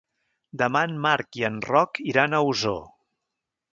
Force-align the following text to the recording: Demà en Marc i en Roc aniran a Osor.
Demà 0.61 0.81
en 0.91 0.95
Marc 1.03 1.39
i 1.41 1.45
en 1.49 1.59
Roc 1.67 2.01
aniran 2.05 2.35
a 2.39 2.41
Osor. 2.55 2.81